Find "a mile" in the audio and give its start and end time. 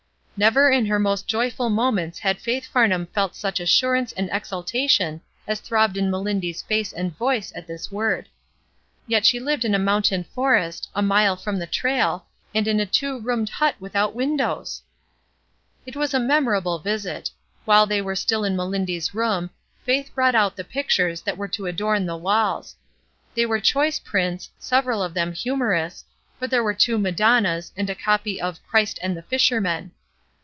10.95-11.35